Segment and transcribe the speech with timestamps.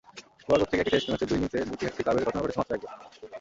[0.47, 2.93] Bowler কর্তৃক একই test ম্যাচের দুই ইনিংসে দুইটি হ্যাট্রিক লাভের ঘটনা ঘটেছে মাত্র একবার।